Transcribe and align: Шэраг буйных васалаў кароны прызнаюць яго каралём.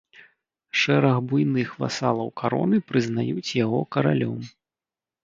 Шэраг 0.83 1.19
буйных 1.31 1.69
васалаў 1.83 2.29
кароны 2.41 2.77
прызнаюць 2.93 3.55
яго 3.65 3.79
каралём. 3.97 4.39